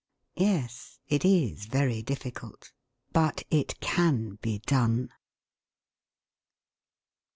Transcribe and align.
Yes, 0.35 0.97
it 1.09 1.23
is 1.23 1.67
very 1.67 2.01
difficult. 2.01 2.71
But 3.13 3.43
it 3.51 3.79
can 3.81 4.39
be 4.41 4.57
done. 4.65 5.11